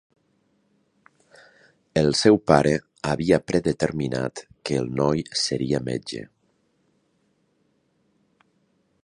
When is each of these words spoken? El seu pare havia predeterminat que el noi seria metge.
El 2.01 2.09
seu 2.19 2.39
pare 2.51 2.71
havia 3.11 3.39
predeterminat 3.51 4.43
que 4.69 4.81
el 4.81 4.89
noi 5.01 5.23
seria 5.45 5.83
metge. 5.93 6.25